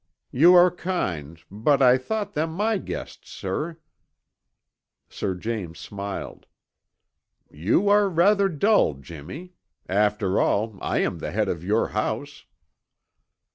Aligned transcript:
"You 0.31 0.55
are 0.55 0.71
kind, 0.71 1.39
but 1.51 1.79
I 1.79 1.99
thought 1.99 2.33
them 2.33 2.51
my 2.53 2.79
guests, 2.79 3.29
sir!" 3.29 3.77
Sir 5.09 5.35
James 5.35 5.77
smiled. 5.77 6.47
"You 7.51 7.87
are 7.87 8.09
rather 8.09 8.49
dull, 8.49 8.95
Jimmy. 8.95 9.53
After 9.87 10.39
all, 10.41 10.79
I 10.81 11.01
am 11.01 11.19
the 11.19 11.29
head 11.29 11.47
of 11.47 11.63
your 11.63 11.89
house." 11.89 12.45